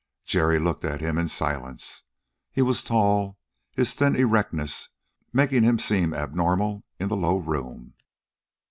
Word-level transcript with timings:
Jerry 0.25 0.57
looked 0.57 0.83
at 0.83 0.99
him 0.99 1.19
in 1.19 1.27
silence. 1.27 2.01
He 2.51 2.63
was 2.63 2.83
tall, 2.83 3.37
his 3.73 3.93
thin 3.93 4.15
erectness 4.15 4.89
making 5.31 5.61
him 5.61 5.77
seem 5.77 6.11
abnormal 6.11 6.83
in 6.99 7.07
the 7.07 7.15
low 7.15 7.37
room. 7.37 7.93